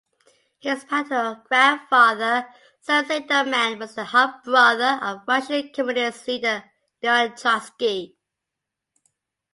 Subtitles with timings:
[0.59, 2.47] His paternal grandfather,
[2.79, 6.63] Sam Siederman, was the half-brother of Russian Communist leader
[7.03, 8.17] Leon Trotsky.